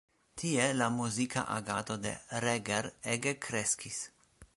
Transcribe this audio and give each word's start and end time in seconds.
Tie 0.41 0.63
la 0.77 0.87
muzika 0.93 1.43
agado 1.55 1.97
de 2.07 2.13
Reger 2.45 2.91
ege 3.17 3.35
kreskis. 3.49 4.01